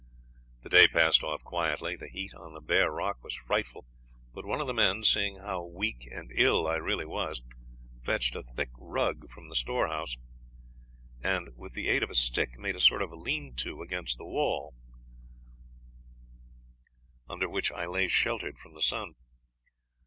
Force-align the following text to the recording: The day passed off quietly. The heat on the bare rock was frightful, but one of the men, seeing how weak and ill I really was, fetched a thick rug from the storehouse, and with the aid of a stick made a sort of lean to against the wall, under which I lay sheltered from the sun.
The 0.63 0.69
day 0.69 0.87
passed 0.87 1.23
off 1.23 1.43
quietly. 1.43 1.95
The 1.95 2.07
heat 2.07 2.33
on 2.33 2.55
the 2.55 2.59
bare 2.59 2.89
rock 2.89 3.23
was 3.23 3.35
frightful, 3.35 3.85
but 4.33 4.47
one 4.47 4.59
of 4.59 4.65
the 4.65 4.73
men, 4.73 5.03
seeing 5.03 5.37
how 5.37 5.63
weak 5.63 6.07
and 6.11 6.31
ill 6.33 6.65
I 6.67 6.77
really 6.77 7.05
was, 7.05 7.43
fetched 8.01 8.35
a 8.35 8.41
thick 8.41 8.71
rug 8.79 9.29
from 9.29 9.47
the 9.47 9.53
storehouse, 9.55 10.17
and 11.21 11.55
with 11.55 11.73
the 11.73 11.87
aid 11.87 12.01
of 12.01 12.09
a 12.09 12.15
stick 12.15 12.57
made 12.57 12.75
a 12.75 12.79
sort 12.79 13.03
of 13.03 13.11
lean 13.11 13.53
to 13.57 13.83
against 13.83 14.17
the 14.17 14.25
wall, 14.25 14.73
under 17.29 17.47
which 17.47 17.71
I 17.71 17.85
lay 17.85 18.07
sheltered 18.07 18.57
from 18.57 18.73
the 18.73 18.81
sun. 18.81 19.13